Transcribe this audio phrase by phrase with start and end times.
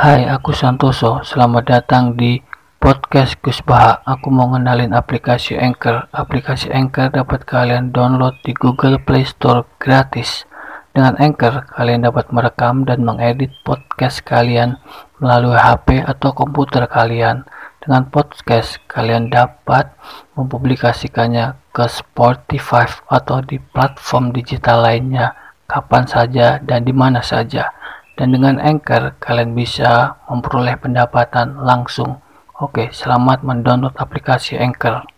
[0.00, 1.20] Hai, aku Santoso.
[1.28, 2.40] Selamat datang di
[2.80, 4.00] podcast Gus Baha.
[4.08, 6.08] Aku mau ngenalin aplikasi Anchor.
[6.08, 10.48] Aplikasi Anchor dapat kalian download di Google Play Store gratis.
[10.96, 14.80] Dengan Anchor, kalian dapat merekam dan mengedit podcast kalian
[15.20, 17.44] melalui HP atau komputer kalian.
[17.84, 19.92] Dengan podcast, kalian dapat
[20.32, 25.36] mempublikasikannya ke Spotify atau di platform digital lainnya
[25.68, 27.68] kapan saja dan di mana saja.
[28.20, 32.20] Dan dengan Anchor, kalian bisa memperoleh pendapatan langsung.
[32.60, 35.08] Oke, selamat mendownload aplikasi Anchor.